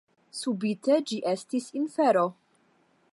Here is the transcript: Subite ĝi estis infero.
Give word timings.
Subite 0.37 0.97
ĝi 1.11 1.19
estis 1.33 1.69
infero. 1.83 2.25